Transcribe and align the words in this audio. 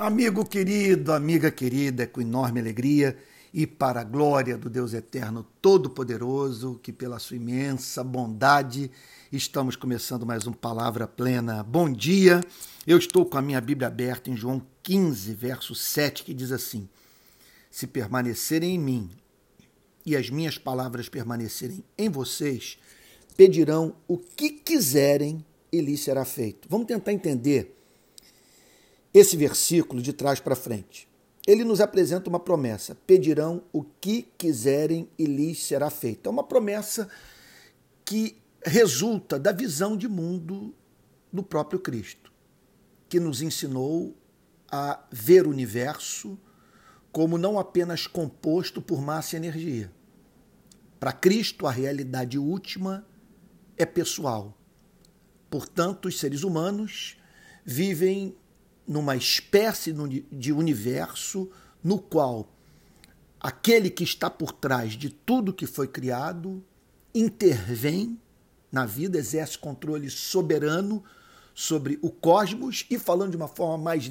Amigo 0.00 0.46
querido, 0.46 1.12
amiga 1.12 1.50
querida, 1.50 2.06
com 2.06 2.22
enorme 2.22 2.58
alegria 2.58 3.18
e 3.52 3.66
para 3.66 4.00
a 4.00 4.04
glória 4.04 4.56
do 4.56 4.70
Deus 4.70 4.94
Eterno 4.94 5.46
Todo-Poderoso, 5.60 6.80
que 6.82 6.90
pela 6.90 7.18
sua 7.18 7.36
imensa 7.36 8.02
bondade 8.02 8.90
estamos 9.30 9.76
começando 9.76 10.24
mais 10.24 10.46
um 10.46 10.54
Palavra 10.54 11.06
Plena. 11.06 11.62
Bom 11.62 11.92
dia, 11.92 12.40
eu 12.86 12.96
estou 12.96 13.26
com 13.26 13.36
a 13.36 13.42
minha 13.42 13.60
Bíblia 13.60 13.88
aberta 13.88 14.30
em 14.30 14.36
João 14.38 14.62
15, 14.82 15.34
verso 15.34 15.74
7, 15.74 16.24
que 16.24 16.32
diz 16.32 16.50
assim: 16.50 16.88
Se 17.70 17.86
permanecerem 17.86 18.76
em 18.76 18.78
mim 18.78 19.10
e 20.06 20.16
as 20.16 20.30
minhas 20.30 20.56
palavras 20.56 21.10
permanecerem 21.10 21.84
em 21.98 22.08
vocês, 22.08 22.78
pedirão 23.36 23.94
o 24.08 24.16
que 24.16 24.48
quiserem 24.48 25.44
e 25.70 25.78
lhes 25.82 26.00
será 26.00 26.24
feito. 26.24 26.66
Vamos 26.70 26.86
tentar 26.86 27.12
entender 27.12 27.76
esse 29.12 29.36
versículo 29.36 30.00
de 30.02 30.12
trás 30.12 30.40
para 30.40 30.54
frente. 30.56 31.08
Ele 31.46 31.64
nos 31.64 31.80
apresenta 31.80 32.28
uma 32.28 32.40
promessa: 32.40 32.94
pedirão 33.06 33.62
o 33.72 33.82
que 33.82 34.22
quiserem 34.36 35.08
e 35.18 35.24
lhes 35.24 35.64
será 35.64 35.90
feito. 35.90 36.28
É 36.28 36.30
uma 36.30 36.44
promessa 36.44 37.08
que 38.04 38.36
resulta 38.64 39.38
da 39.38 39.52
visão 39.52 39.96
de 39.96 40.08
mundo 40.08 40.74
do 41.32 41.42
próprio 41.42 41.80
Cristo, 41.80 42.32
que 43.08 43.18
nos 43.18 43.40
ensinou 43.40 44.16
a 44.70 45.02
ver 45.10 45.46
o 45.46 45.50
universo 45.50 46.38
como 47.10 47.36
não 47.36 47.58
apenas 47.58 48.06
composto 48.06 48.80
por 48.80 49.00
massa 49.00 49.34
e 49.34 49.38
energia. 49.38 49.90
Para 50.98 51.12
Cristo, 51.12 51.66
a 51.66 51.70
realidade 51.70 52.38
última 52.38 53.04
é 53.76 53.86
pessoal. 53.86 54.56
Portanto, 55.48 56.06
os 56.06 56.20
seres 56.20 56.44
humanos 56.44 57.16
vivem 57.64 58.36
numa 58.90 59.14
espécie 59.14 59.94
de 60.32 60.52
universo 60.52 61.48
no 61.80 61.96
qual 61.96 62.48
aquele 63.38 63.88
que 63.88 64.02
está 64.02 64.28
por 64.28 64.50
trás 64.50 64.94
de 64.94 65.10
tudo 65.10 65.52
que 65.52 65.64
foi 65.64 65.86
criado 65.86 66.60
intervém 67.14 68.18
na 68.70 68.84
vida, 68.84 69.16
exerce 69.16 69.56
controle 69.56 70.10
soberano 70.10 71.04
sobre 71.54 72.00
o 72.02 72.10
cosmos 72.10 72.84
e 72.90 72.98
falando 72.98 73.30
de 73.30 73.36
uma 73.36 73.46
forma 73.46 73.78
mais, 73.78 74.10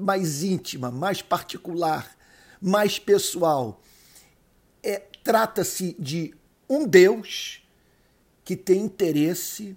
mais 0.00 0.42
íntima, 0.42 0.90
mais 0.90 1.20
particular, 1.20 2.10
mais 2.62 2.98
pessoal. 2.98 3.78
É, 4.82 5.02
Trata-se 5.22 5.94
de 5.98 6.34
um 6.66 6.86
Deus 6.86 7.62
que 8.42 8.56
tem 8.56 8.80
interesse 8.80 9.76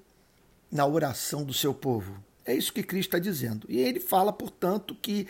na 0.71 0.85
oração 0.85 1.43
do 1.43 1.53
seu 1.53 1.73
povo. 1.73 2.30
É 2.45 2.53
isso 2.53 2.73
que 2.73 2.83
Cristo 2.83 3.09
está 3.09 3.19
dizendo. 3.19 3.67
E 3.69 3.79
ele 3.79 3.99
fala, 3.99 4.33
portanto, 4.33 4.95
que 4.99 5.27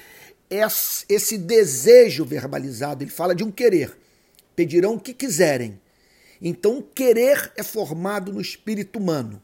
esse 1.09 1.37
desejo 1.37 2.25
verbalizado, 2.25 3.03
ele 3.03 3.11
fala 3.11 3.35
de 3.35 3.43
um 3.43 3.51
querer. 3.51 3.97
Pedirão 4.55 4.95
o 4.95 4.99
que 4.99 5.13
quiserem. 5.13 5.79
Então, 6.41 6.79
o 6.79 6.83
querer 6.83 7.51
é 7.55 7.63
formado 7.63 8.33
no 8.33 8.41
espírito 8.41 8.97
humano. 8.97 9.41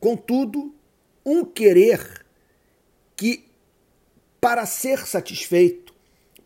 Contudo, 0.00 0.74
um 1.24 1.44
querer 1.44 2.24
que, 3.16 3.44
para 4.40 4.66
ser 4.66 5.06
satisfeito, 5.06 5.94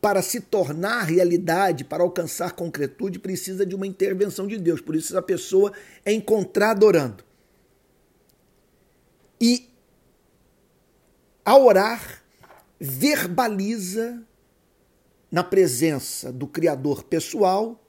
para 0.00 0.20
se 0.20 0.40
tornar 0.40 1.04
realidade, 1.04 1.84
para 1.84 2.02
alcançar 2.02 2.52
concretude, 2.52 3.18
precisa 3.18 3.64
de 3.64 3.74
uma 3.74 3.86
intervenção 3.86 4.46
de 4.46 4.58
Deus. 4.58 4.80
Por 4.80 4.96
isso, 4.96 5.16
a 5.16 5.22
pessoa 5.22 5.72
é 6.04 6.12
encontrada 6.12 6.84
orando. 6.84 7.24
E 9.40 9.68
a 11.44 11.56
orar, 11.56 12.22
verbaliza 12.78 14.22
na 15.30 15.42
presença 15.42 16.32
do 16.32 16.46
Criador 16.46 17.04
pessoal 17.04 17.82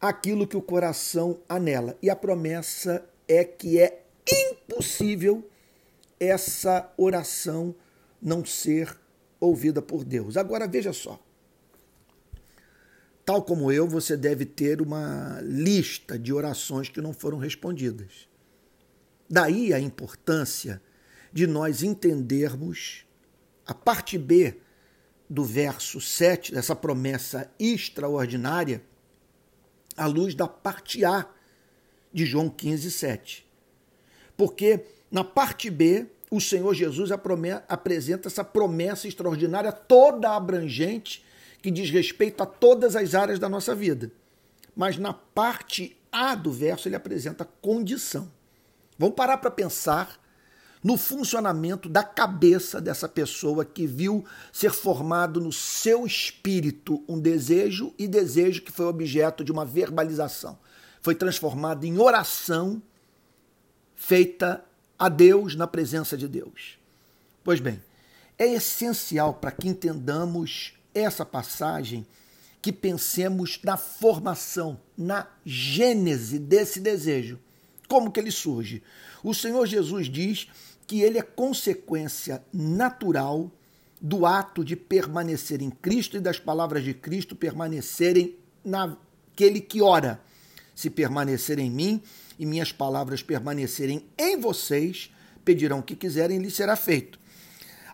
aquilo 0.00 0.46
que 0.46 0.56
o 0.56 0.62
coração 0.62 1.40
anela. 1.48 1.96
E 2.02 2.10
a 2.10 2.16
promessa 2.16 3.04
é 3.26 3.44
que 3.44 3.78
é 3.78 4.04
impossível 4.30 5.48
essa 6.20 6.92
oração 6.96 7.74
não 8.20 8.44
ser 8.44 8.96
ouvida 9.40 9.80
por 9.80 10.04
Deus. 10.04 10.36
Agora 10.36 10.66
veja 10.66 10.92
só. 10.92 11.18
Tal 13.24 13.42
como 13.42 13.70
eu, 13.70 13.86
você 13.86 14.16
deve 14.16 14.46
ter 14.46 14.80
uma 14.80 15.38
lista 15.42 16.18
de 16.18 16.32
orações 16.32 16.88
que 16.88 17.00
não 17.00 17.12
foram 17.12 17.38
respondidas. 17.38 18.26
Daí 19.28 19.72
a 19.74 19.78
importância 19.78 20.80
de 21.32 21.46
nós 21.46 21.82
entendermos 21.82 23.04
a 23.66 23.74
parte 23.74 24.16
B 24.16 24.56
do 25.28 25.44
verso 25.44 26.00
7, 26.00 26.52
dessa 26.52 26.74
promessa 26.74 27.50
extraordinária, 27.58 28.82
à 29.96 30.06
luz 30.06 30.34
da 30.34 30.48
parte 30.48 31.04
A 31.04 31.28
de 32.12 32.24
João 32.24 32.48
15, 32.48 32.90
7. 32.90 33.46
Porque 34.36 34.84
na 35.10 35.22
parte 35.22 35.68
B, 35.68 36.06
o 36.30 36.40
Senhor 36.40 36.72
Jesus 36.74 37.10
apresenta 37.12 38.28
essa 38.28 38.44
promessa 38.44 39.08
extraordinária, 39.08 39.72
toda 39.72 40.34
abrangente, 40.34 41.24
que 41.60 41.70
diz 41.70 41.90
respeito 41.90 42.42
a 42.42 42.46
todas 42.46 42.94
as 42.94 43.14
áreas 43.14 43.38
da 43.38 43.48
nossa 43.48 43.74
vida. 43.74 44.12
Mas 44.76 44.96
na 44.96 45.12
parte 45.12 45.96
A 46.12 46.34
do 46.34 46.52
verso, 46.52 46.88
ele 46.88 46.96
apresenta 46.96 47.44
condição. 47.60 48.30
Vamos 48.98 49.14
parar 49.16 49.38
para 49.38 49.50
pensar 49.50 50.18
no 50.82 50.96
funcionamento 50.96 51.88
da 51.88 52.02
cabeça 52.02 52.80
dessa 52.80 53.08
pessoa 53.08 53.64
que 53.64 53.86
viu 53.86 54.24
ser 54.52 54.72
formado 54.72 55.40
no 55.40 55.52
seu 55.52 56.06
espírito 56.06 57.02
um 57.08 57.18
desejo 57.18 57.92
e 57.98 58.06
desejo 58.06 58.62
que 58.62 58.72
foi 58.72 58.86
objeto 58.86 59.44
de 59.44 59.52
uma 59.52 59.64
verbalização. 59.64 60.58
Foi 61.02 61.14
transformado 61.14 61.84
em 61.84 61.98
oração 61.98 62.82
feita 63.94 64.64
a 64.98 65.08
Deus 65.08 65.54
na 65.54 65.66
presença 65.66 66.16
de 66.16 66.28
Deus. 66.28 66.78
Pois 67.42 67.60
bem, 67.60 67.82
é 68.38 68.46
essencial 68.46 69.34
para 69.34 69.50
que 69.50 69.68
entendamos 69.68 70.74
essa 70.94 71.24
passagem 71.24 72.06
que 72.60 72.72
pensemos 72.72 73.60
na 73.62 73.76
formação, 73.76 74.80
na 74.96 75.26
gênese 75.44 76.38
desse 76.38 76.80
desejo. 76.80 77.38
Como 77.88 78.12
que 78.12 78.20
ele 78.20 78.30
surge? 78.30 78.82
O 79.24 79.34
Senhor 79.34 79.66
Jesus 79.66 80.08
diz 80.08 80.48
que 80.86 81.00
ele 81.00 81.18
é 81.18 81.22
consequência 81.22 82.44
natural 82.52 83.50
do 84.00 84.24
ato 84.24 84.64
de 84.64 84.76
permanecer 84.76 85.60
em 85.60 85.70
Cristo 85.70 86.16
e 86.16 86.20
das 86.20 86.38
palavras 86.38 86.84
de 86.84 86.94
Cristo 86.94 87.34
permanecerem 87.34 88.36
naquele 88.64 89.60
que 89.60 89.82
ora. 89.82 90.20
Se 90.74 90.88
permanecer 90.88 91.58
em 91.58 91.70
mim 91.70 92.00
e 92.38 92.46
minhas 92.46 92.70
palavras 92.70 93.22
permanecerem 93.22 94.04
em 94.16 94.38
vocês, 94.38 95.10
pedirão 95.44 95.80
o 95.80 95.82
que 95.82 95.96
quiserem 95.96 96.38
e 96.38 96.42
lhes 96.42 96.54
será 96.54 96.76
feito. 96.76 97.18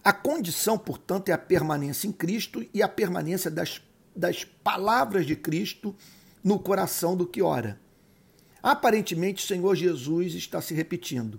A 0.02 0.12
condição, 0.12 0.76
portanto, 0.76 1.30
é 1.30 1.32
a 1.32 1.38
permanência 1.38 2.06
em 2.06 2.12
Cristo 2.12 2.66
e 2.74 2.82
a 2.82 2.88
permanência 2.88 3.50
das, 3.50 3.80
das 4.14 4.44
palavras 4.44 5.24
de 5.24 5.34
Cristo 5.34 5.96
no 6.42 6.58
coração 6.58 7.16
do 7.16 7.26
que 7.26 7.40
ora. 7.40 7.80
Aparentemente, 8.64 9.44
o 9.44 9.46
Senhor 9.46 9.74
Jesus 9.74 10.32
está 10.32 10.58
se 10.58 10.72
repetindo. 10.72 11.38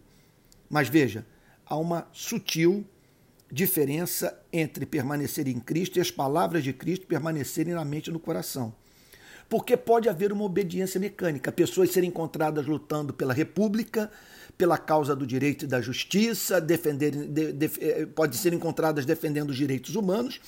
Mas 0.69 0.87
veja, 0.87 1.25
há 1.65 1.75
uma 1.75 2.07
sutil 2.13 2.85
diferença 3.51 4.39
entre 4.53 4.85
permanecer 4.85 5.47
em 5.47 5.59
Cristo 5.59 5.97
e 5.97 6.01
as 6.01 6.11
palavras 6.11 6.63
de 6.63 6.71
Cristo 6.71 7.07
permanecerem 7.07 7.73
na 7.73 7.83
mente 7.83 8.11
e 8.11 8.13
no 8.13 8.19
coração. 8.19 8.75
Porque 9.49 9.75
pode 9.75 10.07
haver 10.07 10.31
uma 10.31 10.43
obediência 10.43 10.99
mecânica, 10.99 11.51
pessoas 11.51 11.89
serem 11.89 12.09
encontradas 12.09 12.67
lutando 12.67 13.11
pela 13.11 13.33
república, 13.33 14.11
pela 14.55 14.77
causa 14.77 15.15
do 15.15 15.25
direito 15.25 15.65
e 15.65 15.67
da 15.67 15.81
justiça, 15.81 16.61
defender, 16.61 17.09
de, 17.09 17.51
de, 17.53 17.71
eh, 17.79 18.05
pode 18.05 18.37
ser 18.37 18.53
encontradas 18.53 19.03
defendendo 19.03 19.49
os 19.49 19.57
direitos 19.57 19.95
humanos. 19.95 20.39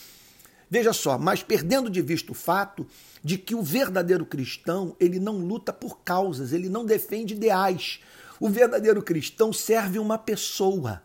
Veja 0.69 0.91
só, 0.91 1.17
mas 1.17 1.41
perdendo 1.41 1.89
de 1.89 2.01
vista 2.01 2.31
o 2.31 2.35
fato 2.35 2.85
de 3.23 3.37
que 3.37 3.55
o 3.55 3.63
verdadeiro 3.63 4.25
cristão, 4.25 4.95
ele 4.99 5.19
não 5.19 5.37
luta 5.37 5.71
por 5.71 5.99
causas, 5.99 6.51
ele 6.51 6.67
não 6.67 6.85
defende 6.85 7.33
ideais. 7.33 7.99
O 8.39 8.49
verdadeiro 8.49 9.01
cristão 9.01 9.53
serve 9.53 9.97
uma 9.97 10.17
pessoa. 10.17 11.01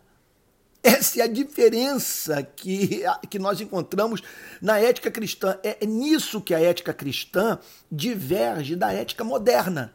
Essa 0.83 1.21
é 1.21 1.23
a 1.23 1.27
diferença 1.27 2.43
que, 2.43 3.03
que 3.29 3.39
nós 3.39 3.61
encontramos 3.61 4.21
na 4.61 4.79
ética 4.79 5.09
cristã. 5.09 5.57
É 5.63 5.85
nisso 5.85 6.41
que 6.41 6.53
a 6.53 6.59
ética 6.59 6.93
cristã 6.93 7.57
diverge 7.89 8.75
da 8.75 8.91
ética 8.91 9.23
moderna. 9.23 9.93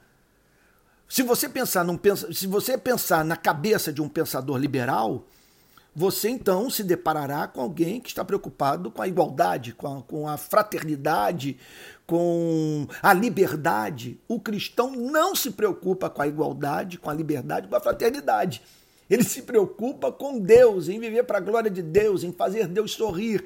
Se 1.07 1.23
você 1.23 1.47
pensar 1.47 1.85
num, 1.85 1.99
se 2.33 2.47
você 2.47 2.79
pensar 2.79 3.23
na 3.23 3.37
cabeça 3.37 3.93
de 3.93 4.01
um 4.01 4.09
pensador 4.09 4.57
liberal, 4.57 5.27
você 5.99 6.29
então 6.29 6.71
se 6.71 6.85
deparará 6.85 7.49
com 7.49 7.61
alguém 7.61 8.01
que 8.01 8.09
está 8.09 8.25
preocupado 8.25 8.89
com 8.89 9.03
a 9.03 9.09
igualdade, 9.09 9.73
com 9.73 9.99
a, 9.99 10.03
com 10.03 10.29
a 10.29 10.37
fraternidade, 10.37 11.59
com 12.07 12.87
a 13.03 13.13
liberdade. 13.13 14.17
O 14.29 14.39
cristão 14.39 14.93
não 14.93 15.35
se 15.35 15.51
preocupa 15.51 16.09
com 16.09 16.23
a 16.23 16.29
igualdade, 16.29 16.99
com 16.99 17.11
a 17.11 17.15
liberdade, 17.15 17.67
com 17.67 17.75
a 17.75 17.81
fraternidade 17.81 18.63
Ele 19.11 19.25
se 19.25 19.43
preocupa 19.43 20.13
com 20.13 20.39
Deus, 20.39 20.89
em 20.89 21.01
viver 21.01 21.25
para 21.25 21.39
a 21.39 21.41
glória 21.41 21.69
de 21.69 21.83
Deus, 21.83 22.23
em 22.23 22.31
fazer 22.31 22.69
Deus 22.69 22.93
sorrir. 22.93 23.45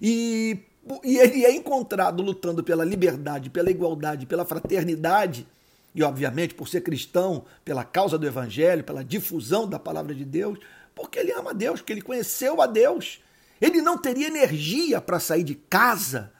E, 0.00 0.58
e 1.04 1.18
ele 1.18 1.44
é 1.44 1.54
encontrado 1.54 2.22
lutando 2.22 2.64
pela 2.64 2.82
liberdade, 2.82 3.50
pela 3.50 3.70
igualdade, 3.70 4.24
pela 4.24 4.46
fraternidade, 4.46 5.46
e 5.94 6.02
obviamente 6.02 6.54
por 6.54 6.66
ser 6.66 6.80
cristão, 6.80 7.44
pela 7.62 7.84
causa 7.84 8.16
do 8.16 8.26
evangelho, 8.26 8.84
pela 8.84 9.04
difusão 9.04 9.68
da 9.68 9.78
palavra 9.78 10.14
de 10.14 10.24
Deus, 10.24 10.58
porque 10.94 11.18
ele 11.18 11.32
ama 11.32 11.54
Deus, 11.54 11.80
porque 11.80 11.92
ele 11.92 12.02
conheceu 12.02 12.60
a 12.60 12.66
Deus. 12.66 13.22
Ele 13.60 13.82
não 13.82 13.98
teria 13.98 14.28
energia 14.28 15.00
para 15.00 15.20
sair 15.20 15.44
de 15.44 15.54
casa 15.54 16.32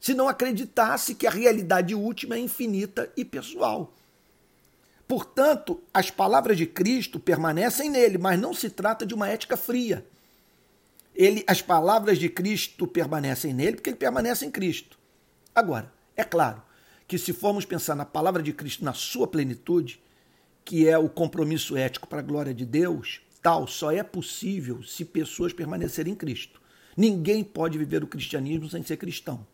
se 0.00 0.12
não 0.12 0.28
acreditasse 0.28 1.14
que 1.14 1.26
a 1.26 1.30
realidade 1.30 1.94
última 1.94 2.34
é 2.34 2.38
infinita 2.38 3.10
e 3.16 3.24
pessoal. 3.24 3.94
Portanto, 5.06 5.82
as 5.92 6.10
palavras 6.10 6.56
de 6.56 6.66
Cristo 6.66 7.20
permanecem 7.20 7.90
nele, 7.90 8.18
mas 8.18 8.38
não 8.38 8.52
se 8.52 8.70
trata 8.70 9.06
de 9.06 9.14
uma 9.14 9.28
ética 9.28 9.56
fria. 9.56 10.06
Ele, 11.14 11.44
as 11.46 11.62
palavras 11.62 12.18
de 12.18 12.28
Cristo 12.28 12.86
permanecem 12.86 13.54
nele 13.54 13.76
porque 13.76 13.90
ele 13.90 13.96
permanece 13.96 14.44
em 14.44 14.50
Cristo. 14.50 14.98
Agora, 15.54 15.92
é 16.16 16.24
claro 16.24 16.62
que 17.06 17.18
se 17.18 17.32
formos 17.32 17.64
pensar 17.64 17.94
na 17.94 18.04
palavra 18.04 18.42
de 18.42 18.52
Cristo 18.52 18.84
na 18.84 18.92
sua 18.92 19.26
plenitude, 19.26 20.02
que 20.64 20.88
é 20.88 20.98
o 20.98 21.08
compromisso 21.08 21.76
ético 21.76 22.08
para 22.08 22.18
a 22.18 22.22
glória 22.22 22.54
de 22.54 22.64
Deus, 22.64 23.20
tal 23.44 23.66
só 23.66 23.92
é 23.92 24.02
possível 24.02 24.82
se 24.82 25.04
pessoas 25.04 25.52
permanecerem 25.52 26.14
em 26.14 26.16
Cristo. 26.16 26.62
Ninguém 26.96 27.44
pode 27.44 27.76
viver 27.76 28.02
o 28.02 28.06
cristianismo 28.06 28.70
sem 28.70 28.82
ser 28.82 28.96
cristão. 28.96 29.46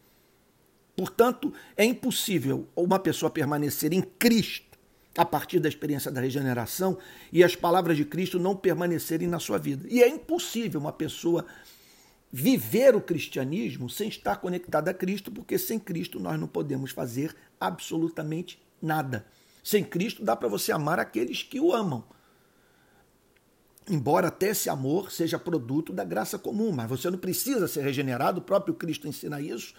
Portanto, 0.96 1.52
é 1.76 1.84
impossível 1.84 2.68
uma 2.76 3.00
pessoa 3.00 3.28
permanecer 3.28 3.92
em 3.92 4.00
Cristo 4.00 4.78
a 5.18 5.24
partir 5.24 5.58
da 5.58 5.68
experiência 5.68 6.08
da 6.08 6.20
regeneração 6.20 6.98
e 7.32 7.42
as 7.42 7.56
palavras 7.56 7.96
de 7.96 8.04
Cristo 8.04 8.38
não 8.38 8.54
permanecerem 8.54 9.26
na 9.26 9.40
sua 9.40 9.58
vida. 9.58 9.88
E 9.90 10.04
é 10.04 10.08
impossível 10.08 10.78
uma 10.78 10.92
pessoa 10.92 11.44
viver 12.30 12.94
o 12.94 13.00
cristianismo 13.00 13.90
sem 13.90 14.08
estar 14.08 14.36
conectada 14.36 14.92
a 14.92 14.94
Cristo, 14.94 15.32
porque 15.32 15.58
sem 15.58 15.80
Cristo 15.80 16.20
nós 16.20 16.38
não 16.38 16.46
podemos 16.46 16.92
fazer 16.92 17.34
absolutamente 17.58 18.62
nada. 18.80 19.26
Sem 19.64 19.82
Cristo 19.82 20.24
dá 20.24 20.36
para 20.36 20.48
você 20.48 20.70
amar 20.70 21.00
aqueles 21.00 21.42
que 21.42 21.58
o 21.58 21.72
amam. 21.72 22.04
Embora 23.88 24.28
até 24.28 24.48
esse 24.48 24.68
amor 24.68 25.10
seja 25.10 25.38
produto 25.38 25.92
da 25.92 26.04
graça 26.04 26.38
comum, 26.38 26.70
mas 26.72 26.88
você 26.88 27.10
não 27.10 27.18
precisa 27.18 27.66
ser 27.66 27.82
regenerado, 27.82 28.40
o 28.40 28.44
próprio 28.44 28.74
Cristo 28.74 29.08
ensina 29.08 29.40
isso 29.40 29.74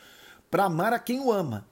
para 0.50 0.66
amar 0.66 0.92
a 0.92 1.00
quem 1.00 1.20
o 1.20 1.32
ama. 1.32 1.66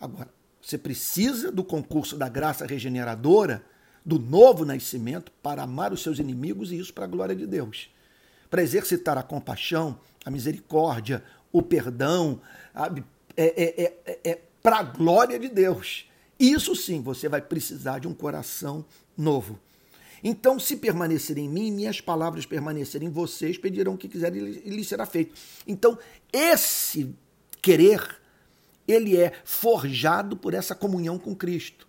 Agora, 0.00 0.28
você 0.60 0.78
precisa 0.78 1.52
do 1.52 1.62
concurso 1.62 2.16
da 2.16 2.28
graça 2.28 2.66
regeneradora, 2.66 3.64
do 4.04 4.18
novo 4.18 4.64
nascimento, 4.64 5.30
para 5.42 5.62
amar 5.62 5.92
os 5.92 6.02
seus 6.02 6.18
inimigos 6.18 6.72
e 6.72 6.78
isso 6.78 6.94
para 6.94 7.04
a 7.04 7.08
glória 7.08 7.36
de 7.36 7.46
Deus. 7.46 7.90
Para 8.48 8.62
exercitar 8.62 9.18
a 9.18 9.22
compaixão, 9.22 9.98
a 10.24 10.30
misericórdia, 10.30 11.22
o 11.52 11.60
perdão, 11.60 12.40
a, 12.74 12.90
é, 13.36 13.62
é, 13.64 14.00
é, 14.06 14.30
é 14.30 14.40
para 14.62 14.78
a 14.78 14.82
glória 14.82 15.38
de 15.38 15.48
Deus. 15.48 16.08
Isso 16.38 16.74
sim, 16.74 17.00
você 17.00 17.28
vai 17.28 17.40
precisar 17.40 17.98
de 17.98 18.08
um 18.08 18.14
coração 18.14 18.84
novo. 19.16 19.58
Então, 20.28 20.58
se 20.58 20.74
permanecer 20.74 21.38
em 21.38 21.48
mim, 21.48 21.70
minhas 21.70 22.00
palavras 22.00 22.44
permanecerem 22.44 23.06
em 23.06 23.12
vocês, 23.12 23.56
pedirão 23.56 23.94
o 23.94 23.96
que 23.96 24.08
quiserem 24.08 24.60
e 24.64 24.70
lhes 24.70 24.88
será 24.88 25.06
feito. 25.06 25.32
Então, 25.64 25.96
esse 26.32 27.14
querer, 27.62 28.04
ele 28.88 29.16
é 29.16 29.32
forjado 29.44 30.36
por 30.36 30.52
essa 30.52 30.74
comunhão 30.74 31.16
com 31.16 31.32
Cristo. 31.32 31.86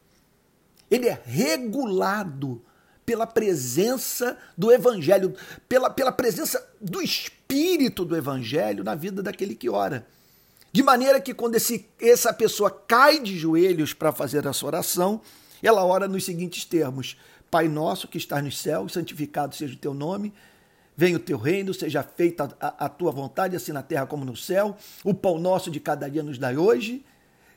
Ele 0.92 1.08
é 1.08 1.20
regulado 1.26 2.62
pela 3.04 3.26
presença 3.26 4.38
do 4.56 4.72
Evangelho, 4.72 5.34
pela, 5.68 5.90
pela 5.90 6.12
presença 6.12 6.64
do 6.80 7.02
Espírito 7.02 8.06
do 8.06 8.16
Evangelho 8.16 8.84
na 8.84 8.94
vida 8.94 9.24
daquele 9.24 9.56
que 9.56 9.68
ora. 9.68 10.06
De 10.72 10.84
maneira 10.84 11.20
que 11.20 11.34
quando 11.34 11.56
esse, 11.56 11.88
essa 12.00 12.32
pessoa 12.32 12.70
cai 12.70 13.20
de 13.20 13.36
joelhos 13.36 13.94
para 13.94 14.12
fazer 14.12 14.46
essa 14.46 14.64
oração, 14.64 15.22
ela 15.64 15.84
ora 15.84 16.08
nos 16.08 16.24
seguintes 16.24 16.66
termos: 16.66 17.18
Pai 17.50 17.68
nosso 17.68 18.08
que 18.08 18.18
estás 18.18 18.44
nos 18.44 18.58
céus, 18.58 18.94
santificado 18.94 19.56
seja 19.56 19.74
o 19.74 19.78
teu 19.78 19.94
nome, 19.94 20.34
Venha 21.00 21.18
o 21.18 21.20
teu 21.20 21.38
reino, 21.38 21.76
seja 21.76 22.02
feita 22.02 22.58
a, 22.60 22.86
a, 22.86 22.90
tua 22.90 23.12
vontade, 23.12 23.56
assim 23.56 23.72
na 23.72 23.84
terra 23.84 24.08
como 24.08 24.26
no 24.26 24.36
céu. 24.36 24.76
O 25.04 25.14
pão 25.14 25.38
nosso 25.38 25.70
de 25.70 25.80
cada 25.80 26.10
dia 26.10 26.24
nos 26.24 26.40
dai 26.40 26.58
hoje. 26.58 27.06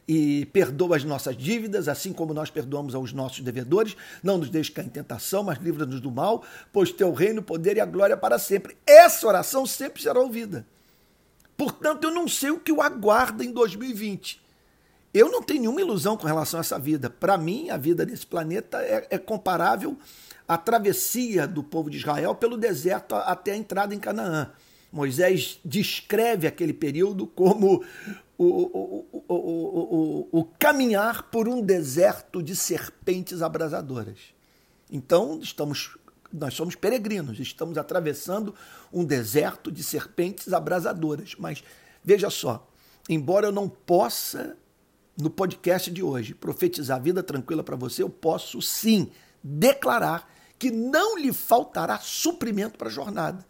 E 0.06 0.44
perdoa 0.46 0.96
as 0.96 1.04
nossas 1.04 1.34
dívidas, 1.38 1.88
assim 1.88 2.12
como 2.12 2.34
nós 2.34 2.50
perdoamos 2.50 2.94
aos 2.94 3.14
nossos 3.14 3.40
devedores. 3.40 3.96
Não 4.22 4.36
nos 4.36 4.50
deixe 4.50 4.70
cair 4.70 4.84
em 4.84 4.90
tentação, 4.90 5.42
mas 5.42 5.58
livra-nos 5.58 6.02
do 6.02 6.10
mal, 6.10 6.44
pois 6.70 6.92
teu 6.92 7.14
reino, 7.14 7.40
o 7.40 7.42
poder 7.42 7.78
e 7.78 7.80
a 7.80 7.86
glória 7.86 8.14
para 8.14 8.38
sempre. 8.38 8.76
Essa 8.86 9.26
oração 9.26 9.64
sempre 9.64 10.02
será 10.02 10.20
ouvida. 10.20 10.66
Portanto, 11.56 12.04
eu 12.04 12.10
não 12.10 12.28
sei 12.28 12.50
o 12.50 12.60
que 12.60 12.72
o 12.72 12.82
aguarda 12.82 13.42
em 13.42 13.52
2020. 13.52 14.38
Eu 15.12 15.30
não 15.30 15.42
tenho 15.42 15.60
nenhuma 15.60 15.80
ilusão 15.80 16.16
com 16.16 16.26
relação 16.26 16.58
a 16.58 16.62
essa 16.62 16.78
vida. 16.78 17.10
Para 17.10 17.36
mim, 17.36 17.70
a 17.70 17.76
vida 17.76 18.04
nesse 18.04 18.26
planeta 18.26 18.78
é, 18.82 19.06
é 19.10 19.18
comparável 19.18 19.96
a 20.46 20.56
travessia 20.56 21.46
do 21.46 21.62
povo 21.62 21.90
de 21.90 21.96
Israel 21.96 22.34
pelo 22.34 22.56
deserto 22.56 23.14
até 23.14 23.52
a 23.52 23.56
entrada 23.56 23.94
em 23.94 23.98
Canaã. 23.98 24.50
Moisés 24.92 25.60
descreve 25.64 26.46
aquele 26.46 26.72
período 26.72 27.26
como 27.26 27.84
o, 28.36 28.44
o, 28.44 29.22
o, 29.28 30.28
o, 30.32 30.44
caminhar 30.58 31.24
por 31.24 31.46
um 31.46 31.60
deserto 31.60 32.42
de 32.42 32.56
serpentes 32.56 33.42
abrasadoras. 33.42 34.18
Então, 34.90 35.38
estamos, 35.40 35.96
nós 36.32 36.54
somos 36.54 36.74
peregrinos, 36.74 37.38
estamos 37.38 37.78
atravessando 37.78 38.54
um 38.92 39.04
deserto 39.04 39.70
de 39.70 39.84
serpentes 39.84 40.52
abrasadoras. 40.52 41.36
Mas 41.38 41.62
veja 42.02 42.30
só, 42.30 42.68
embora 43.08 43.46
eu 43.46 43.52
não 43.52 43.68
possa, 43.68 44.56
no 45.20 45.30
podcast 45.30 45.90
de 45.90 46.02
hoje, 46.02 46.34
profetizar 46.34 47.02
vida 47.02 47.22
tranquila 47.22 47.62
para 47.62 47.76
você, 47.76 48.02
eu 48.02 48.10
posso 48.10 48.60
sim 48.62 49.10
declarar 49.42 50.30
que 50.58 50.70
não 50.70 51.18
lhe 51.18 51.32
faltará 51.32 51.98
suprimento 51.98 52.78
para 52.78 52.88
a 52.88 52.92
jornada. 52.92 53.46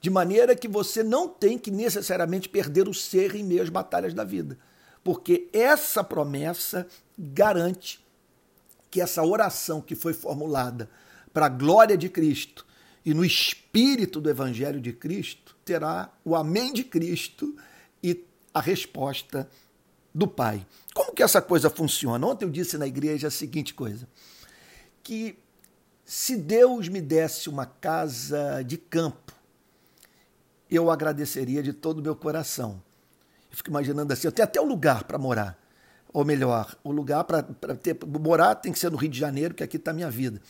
De 0.00 0.08
maneira 0.08 0.54
que 0.54 0.68
você 0.68 1.02
não 1.02 1.28
tem 1.28 1.58
que 1.58 1.70
necessariamente 1.70 2.48
perder 2.48 2.88
o 2.88 2.94
ser 2.94 3.34
em 3.34 3.42
meio 3.42 3.62
às 3.62 3.68
batalhas 3.68 4.14
da 4.14 4.22
vida. 4.22 4.58
Porque 5.02 5.48
essa 5.52 6.04
promessa 6.04 6.86
garante 7.18 8.04
que 8.90 9.00
essa 9.00 9.22
oração 9.22 9.80
que 9.80 9.94
foi 9.94 10.12
formulada 10.12 10.88
para 11.32 11.46
a 11.46 11.50
glória 11.50 11.96
de 11.96 12.08
Cristo 12.08 12.64
e 13.04 13.12
no 13.12 13.24
espírito 13.24 14.20
do 14.20 14.30
Evangelho 14.30 14.80
de 14.80 14.92
Cristo 14.92 15.56
terá 15.64 16.12
o 16.24 16.34
Amém 16.34 16.72
de 16.72 16.84
Cristo 16.84 17.56
e 18.02 18.24
a 18.54 18.60
resposta 18.60 19.48
do 20.14 20.26
Pai. 20.26 20.66
Que 21.16 21.22
essa 21.22 21.40
coisa 21.40 21.70
funciona? 21.70 22.24
Ontem 22.26 22.44
eu 22.44 22.50
disse 22.50 22.76
na 22.76 22.86
igreja 22.86 23.28
a 23.28 23.30
seguinte 23.30 23.72
coisa: 23.72 24.06
que 25.02 25.38
se 26.04 26.36
Deus 26.36 26.88
me 26.88 27.00
desse 27.00 27.48
uma 27.48 27.64
casa 27.64 28.62
de 28.62 28.76
campo, 28.76 29.32
eu 30.70 30.90
agradeceria 30.90 31.62
de 31.62 31.72
todo 31.72 32.00
o 32.00 32.02
meu 32.02 32.14
coração. 32.14 32.82
Eu 33.50 33.56
fico 33.56 33.70
imaginando 33.70 34.12
assim, 34.12 34.28
eu 34.28 34.32
tenho 34.32 34.44
até 34.46 34.60
um 34.60 34.66
lugar 34.66 35.04
para 35.04 35.16
morar. 35.16 35.58
Ou 36.12 36.22
melhor, 36.22 36.76
o 36.84 36.92
lugar 36.92 37.24
para 37.24 37.46
morar 38.20 38.54
tem 38.54 38.70
que 38.70 38.78
ser 38.78 38.90
no 38.90 38.98
Rio 38.98 39.10
de 39.10 39.18
Janeiro, 39.18 39.54
que 39.54 39.64
aqui 39.64 39.78
está 39.78 39.92
a 39.92 39.94
minha 39.94 40.10
vida. 40.10 40.40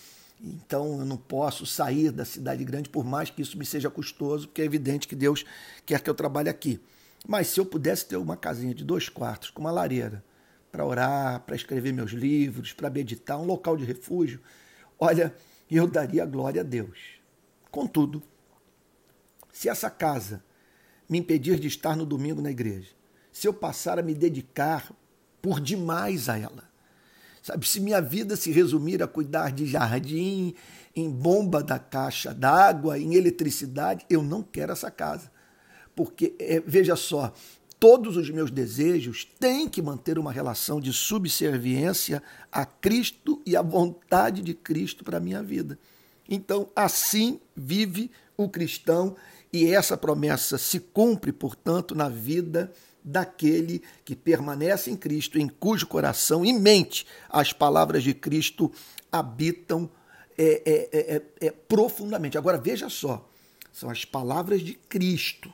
Então 0.42 0.99
eu 0.99 1.04
não 1.04 1.16
posso 1.16 1.64
sair 1.64 2.11
da 2.11 2.25
cidade 2.25 2.64
grande, 2.64 2.88
por 2.88 3.04
mais 3.04 3.30
que 3.30 3.40
isso 3.40 3.56
me 3.56 3.64
seja 3.64 3.88
custoso, 3.88 4.49
porque 4.49 4.62
é 4.62 4.64
evidente 4.64 5.06
que 5.06 5.14
Deus 5.14 5.44
quer 5.85 6.00
que 6.00 6.11
eu 6.11 6.14
trabalhe 6.14 6.49
aqui. 6.49 6.80
Mas 7.26 7.46
se 7.46 7.61
eu 7.61 7.64
pudesse 7.64 8.06
ter 8.06 8.16
uma 8.16 8.37
casinha 8.37 8.75
de 8.75 8.85
dois 8.85 9.08
quartos, 9.08 9.50
com 9.50 9.61
uma 9.61 9.70
lareira, 9.70 10.25
para 10.76 10.85
orar, 10.85 11.40
para 11.40 11.56
escrever 11.56 11.90
meus 11.90 12.11
livros, 12.11 12.75
para 12.75 12.90
meditar, 12.90 13.38
um 13.38 13.47
local 13.47 13.78
de 13.78 13.85
refúgio, 13.87 14.42
olha, 14.99 15.35
eu 15.71 15.87
daria 15.88 16.26
glória 16.26 16.61
a 16.61 16.64
Deus. 16.64 16.99
Contudo, 17.71 18.23
se 19.50 19.71
essa 19.71 19.88
casa 19.88 20.45
me 21.09 21.16
impedir 21.16 21.59
de 21.59 21.66
estar 21.66 21.97
no 21.97 22.04
domingo 22.04 22.42
na 22.42 22.50
igreja, 22.50 22.90
se 23.33 23.49
eu 23.49 23.54
passar 23.54 23.99
a 23.99 24.02
me 24.02 24.14
dedicar 24.14 24.92
por 25.40 25.61
demais 25.61 26.28
a 26.28 26.38
ela, 26.38 26.71
sabe, 27.42 27.66
se 27.66 27.80
minha 27.80 28.02
vida 28.02 28.37
se 28.37 28.52
resumir 28.52 29.02
a 29.02 29.06
cuidar 29.06 29.52
de 29.52 29.64
jardim, 29.64 30.54
em 30.95 31.09
bomba 31.09 31.62
da 31.62 31.78
caixa 31.78 32.35
d'água, 32.35 32.99
em 32.99 33.14
eletricidade, 33.14 34.04
eu 34.11 34.23
não 34.23 34.42
quero 34.42 34.73
essa 34.73 34.90
casa. 34.90 35.33
Porque, 35.95 36.35
é, 36.38 36.61
veja 36.61 36.97
só, 36.97 37.33
todos 37.78 38.16
os 38.16 38.30
meus 38.30 38.50
desejos 38.50 39.26
têm 39.38 39.68
que 39.68 39.83
manter 39.83 40.18
uma 40.18 40.33
relação 40.33 40.80
de 40.80 40.92
subserviência 40.92 42.23
a 42.50 42.64
Cristo 42.64 43.40
e 43.45 43.56
à 43.56 43.62
vontade 43.62 44.42
de 44.42 44.54
Cristo 44.54 45.04
para 45.04 45.18
a 45.18 45.21
minha 45.21 45.42
vida. 45.42 45.78
Então, 46.28 46.68
assim 46.75 47.40
vive 47.54 48.11
o 48.37 48.49
cristão 48.49 49.16
e 49.52 49.73
essa 49.73 49.97
promessa 49.97 50.59
se 50.59 50.80
cumpre, 50.80 51.33
portanto, 51.33 51.95
na 51.95 52.09
vida 52.09 52.73
daquele 53.02 53.83
que 54.04 54.16
permanece 54.16 54.90
em 54.90 54.97
Cristo, 54.97 55.38
em 55.38 55.49
cujo 55.49 55.87
coração 55.87 56.45
e 56.45 56.52
mente 56.52 57.06
as 57.30 57.52
palavras 57.52 58.02
de 58.02 58.12
Cristo 58.12 58.73
habitam 59.12 59.88
é, 60.37 60.62
é, 60.66 61.16
é, 61.16 61.47
é 61.47 61.50
profundamente. 61.50 62.37
Agora 62.37 62.59
veja 62.59 62.88
só, 62.90 63.28
são 63.73 63.88
as 63.88 64.04
palavras 64.04 64.61
de 64.61 64.75
Cristo. 64.75 65.52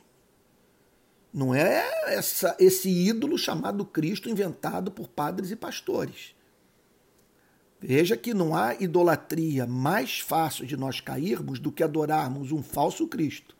Não 1.33 1.55
é 1.55 2.13
essa, 2.13 2.55
esse 2.59 2.89
ídolo 2.89 3.39
chamado 3.39 3.83
Cristo 3.83 4.29
inventado 4.29 4.91
por 4.91 5.07
padres 5.07 5.49
e 5.49 5.55
pastores. 5.55 6.35
Veja 7.81 8.15
que 8.15 8.35
não 8.35 8.55
há 8.55 8.75
idolatria 8.75 9.65
mais 9.65 10.19
fácil 10.19 10.65
de 10.65 10.77
nós 10.77 11.01
cairmos 11.01 11.57
do 11.57 11.71
que 11.71 11.83
adorarmos 11.83 12.51
um 12.51 12.61
falso 12.61 13.07
Cristo. 13.07 13.57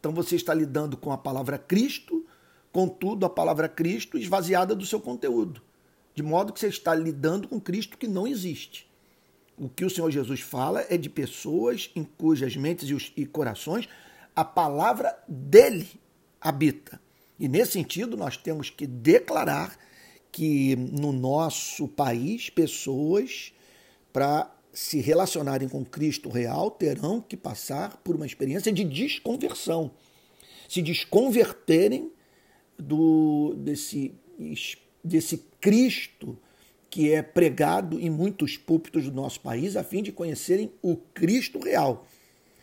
Então 0.00 0.12
você 0.12 0.34
está 0.34 0.52
lidando 0.52 0.96
com 0.96 1.12
a 1.12 1.16
palavra 1.16 1.56
Cristo, 1.56 2.26
contudo, 2.72 3.24
a 3.24 3.30
palavra 3.30 3.68
Cristo 3.68 4.18
esvaziada 4.18 4.74
do 4.74 4.84
seu 4.84 5.00
conteúdo. 5.00 5.62
De 6.16 6.22
modo 6.22 6.52
que 6.52 6.58
você 6.58 6.68
está 6.68 6.96
lidando 6.96 7.46
com 7.46 7.60
Cristo 7.60 7.96
que 7.96 8.08
não 8.08 8.26
existe. 8.26 8.90
O 9.56 9.68
que 9.68 9.84
o 9.84 9.90
Senhor 9.90 10.10
Jesus 10.10 10.40
fala 10.40 10.84
é 10.88 10.96
de 10.96 11.08
pessoas 11.08 11.90
em 11.94 12.02
cujas 12.02 12.56
mentes 12.56 13.12
e 13.16 13.24
corações 13.24 13.88
a 14.34 14.44
palavra 14.44 15.16
dele 15.26 15.88
habita. 16.40 17.00
E 17.38 17.48
nesse 17.48 17.72
sentido, 17.72 18.16
nós 18.16 18.36
temos 18.36 18.70
que 18.70 18.86
declarar 18.86 19.78
que 20.32 20.76
no 20.76 21.12
nosso 21.12 21.88
país, 21.88 22.50
pessoas, 22.50 23.52
para 24.12 24.52
se 24.72 25.00
relacionarem 25.00 25.68
com 25.68 25.84
Cristo 25.84 26.28
real, 26.28 26.70
terão 26.70 27.20
que 27.20 27.36
passar 27.36 27.96
por 27.98 28.14
uma 28.14 28.26
experiência 28.26 28.72
de 28.72 28.84
desconversão. 28.84 29.90
Se 30.68 30.82
desconverterem 30.82 32.12
do, 32.78 33.54
desse, 33.56 34.14
desse 35.02 35.38
Cristo 35.60 36.38
que 36.90 37.12
é 37.12 37.22
pregado 37.22 38.00
em 38.00 38.08
muitos 38.08 38.56
púlpitos 38.56 39.04
do 39.04 39.12
nosso 39.12 39.40
país, 39.40 39.76
a 39.76 39.84
fim 39.84 40.02
de 40.02 40.12
conhecerem 40.12 40.72
o 40.80 40.96
Cristo 40.96 41.58
real. 41.58 42.06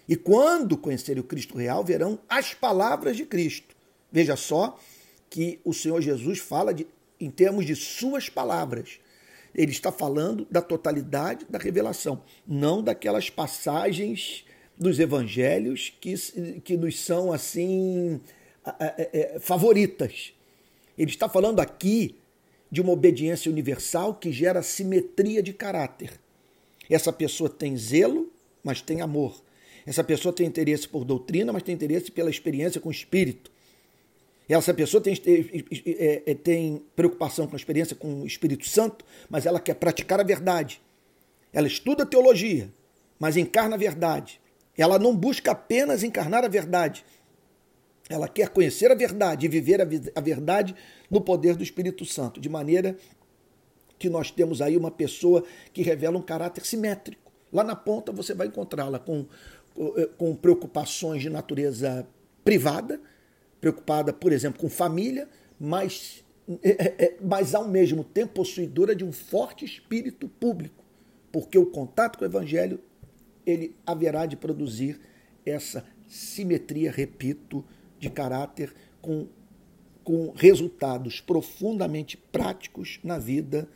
E 0.08 0.16
quando 0.16 0.78
conhecerem 0.78 1.22
o 1.22 1.26
Cristo 1.26 1.58
real, 1.58 1.84
verão 1.84 2.20
as 2.30 2.54
palavras 2.54 3.18
de 3.18 3.26
Cristo. 3.26 3.76
Veja 4.12 4.36
só 4.36 4.78
que 5.30 5.60
o 5.64 5.74
Senhor 5.74 6.02
Jesus 6.02 6.40
fala 6.40 6.74
de, 6.74 6.88
em 7.20 7.30
termos 7.30 7.66
de 7.66 7.76
suas 7.76 8.30
palavras. 8.30 9.00
Ele 9.54 9.72
está 9.72 9.92
falando 9.92 10.46
da 10.50 10.62
totalidade 10.62 11.46
da 11.50 11.58
revelação, 11.58 12.22
não 12.46 12.84
daquelas 12.84 13.30
passagens 13.30 14.46
dos 14.78 15.00
evangelhos 15.00 15.94
que, 16.00 16.14
que 16.62 16.78
nos 16.78 17.00
são 17.00 17.32
assim 17.32 18.20
é, 18.80 19.38
favoritas. 19.40 20.34
Ele 20.98 21.12
está 21.12 21.30
falando 21.30 21.60
aqui 21.60 22.16
de 22.72 22.82
uma 22.82 22.92
obediência 22.92 23.52
universal 23.52 24.16
que 24.16 24.32
gera 24.32 24.62
simetria 24.62 25.42
de 25.42 25.54
caráter. 25.54 26.20
Essa 26.90 27.12
pessoa 27.12 27.50
tem 27.50 27.78
zelo, 27.78 28.32
mas 28.64 28.82
tem 28.82 29.02
amor. 29.02 29.42
Essa 29.86 30.04
pessoa 30.04 30.34
tem 30.34 30.48
interesse 30.48 30.88
por 30.88 31.06
doutrina, 31.06 31.54
mas 31.54 31.64
tem 31.64 31.76
interesse 31.76 32.12
pela 32.12 32.30
experiência 32.30 32.82
com 32.82 32.90
o 32.90 32.92
Espírito. 32.92 33.52
Essa 34.48 34.74
pessoa 34.74 35.02
tem, 35.02 35.14
é, 35.86 36.24
é, 36.26 36.36
tem 36.36 36.84
preocupação 36.96 37.48
com 37.48 37.56
a 37.56 37.58
experiência 37.58 37.96
com 37.96 38.22
o 38.22 38.28
Espírito 38.28 38.68
Santo, 38.68 39.04
mas 39.30 39.46
ela 39.46 39.60
quer 39.60 39.76
praticar 39.76 40.20
a 40.20 40.24
verdade. 40.24 40.82
Ela 41.52 41.68
estuda 41.68 42.06
teologia, 42.06 42.72
mas 43.20 43.38
encarna 43.38 43.76
a 43.76 43.80
verdade. 43.80 44.40
Ela 44.78 45.00
não 45.00 45.16
busca 45.16 45.52
apenas 45.52 46.04
encarnar 46.04 46.44
a 46.44 46.48
verdade. 46.48 47.06
Ela 48.08 48.28
quer 48.28 48.50
conhecer 48.50 48.92
a 48.92 48.96
verdade 48.96 49.46
e 49.46 49.50
viver 49.50 49.82
a 49.82 50.22
verdade 50.22 50.76
no 51.10 51.22
poder 51.22 51.56
do 51.56 51.64
Espírito 51.64 52.06
Santo, 52.06 52.40
de 52.40 52.50
maneira 52.50 52.96
que 53.98 54.10
nós 54.10 54.30
temos 54.30 54.62
aí 54.62 54.78
uma 54.78 54.92
pessoa 54.92 55.44
que 55.74 55.82
revela 55.82 56.18
um 56.18 56.22
caráter 56.22 56.66
simétrico. 56.66 57.32
Lá 57.52 57.64
na 57.64 57.76
ponta 57.76 58.12
você 58.12 58.34
vai 58.34 58.48
encontrá-la 58.48 59.00
com 59.00 59.26
com 60.18 60.36
preocupações 60.36 61.22
de 61.22 61.30
natureza 61.30 62.08
privada, 62.44 63.02
preocupada, 63.60 64.14
por 64.14 64.32
exemplo, 64.32 64.60
com 64.60 64.70
família, 64.70 65.28
mas, 65.60 66.24
é, 66.64 67.06
é, 67.06 67.18
mas 67.22 67.56
ao 67.56 67.68
mesmo 67.68 68.04
tempo 68.04 68.34
possuidora 68.34 68.96
de 68.96 69.04
um 69.04 69.12
forte 69.12 69.66
espírito 69.66 70.28
público, 70.28 70.84
porque 71.32 71.58
o 71.58 71.66
contato 71.66 72.18
com 72.18 72.24
o 72.24 72.28
evangelho 72.28 72.80
ele 73.46 73.76
haverá 73.86 74.26
de 74.26 74.36
produzir 74.36 75.00
essa 75.46 75.86
simetria, 76.08 76.92
repito, 76.92 77.64
de 78.00 78.10
caráter 78.10 78.74
com, 79.02 79.28
com 80.04 80.32
resultados 80.36 81.20
profundamente 81.22 82.18
práticos 82.18 83.00
na 83.04 83.18
vida 83.18 83.68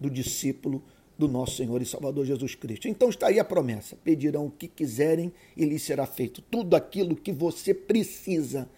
do 0.00 0.10
discípulo 0.10 0.82
do 1.18 1.28
nosso 1.28 1.56
Senhor 1.56 1.80
e 1.80 1.86
Salvador 1.86 2.24
Jesus 2.24 2.54
Cristo. 2.54 2.88
Então 2.88 3.08
está 3.08 3.28
aí 3.28 3.38
a 3.38 3.44
promessa: 3.44 3.96
pedirão 4.02 4.46
o 4.46 4.50
que 4.50 4.68
quiserem 4.68 5.32
e 5.56 5.64
lhes 5.64 5.82
será 5.82 6.06
feito. 6.06 6.42
Tudo 6.42 6.74
aquilo 6.74 7.16
que 7.16 7.32
você 7.32 7.72
precisa 7.72 8.68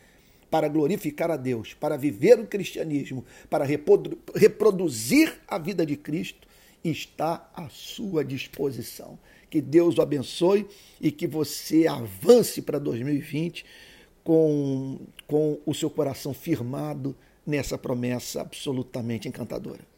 para 0.50 0.68
glorificar 0.68 1.30
a 1.30 1.36
Deus, 1.36 1.74
para 1.74 1.96
viver 1.96 2.38
o 2.38 2.46
cristianismo, 2.46 3.24
para 3.50 3.64
reproduzir 3.64 5.40
a 5.48 5.58
vida 5.58 5.84
de 5.84 5.96
Cristo, 5.96 6.46
está 6.84 7.50
à 7.54 7.68
sua 7.68 8.24
disposição. 8.24 9.18
Que 9.50 9.60
Deus 9.60 9.98
o 9.98 10.02
abençoe 10.02 10.66
e 11.00 11.10
que 11.10 11.26
você 11.26 11.86
avance 11.86 12.62
para 12.62 12.78
2020 12.78 13.64
com, 14.22 14.98
com 15.26 15.58
o 15.66 15.74
seu 15.74 15.90
coração 15.90 16.32
firmado 16.32 17.16
nessa 17.46 17.76
promessa 17.76 18.40
absolutamente 18.40 19.28
encantadora. 19.28 19.93